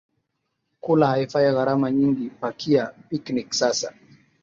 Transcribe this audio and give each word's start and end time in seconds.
Kula 0.81 1.07
haifai 1.07 1.53
gharama 1.53 1.91
nyingi 1.91 2.29
Pakia 2.29 2.85
picnic 3.09 3.51
sasa 3.53 3.93